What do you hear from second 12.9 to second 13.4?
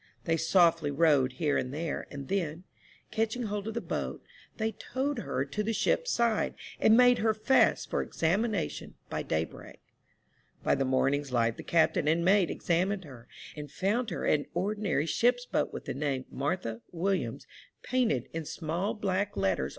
her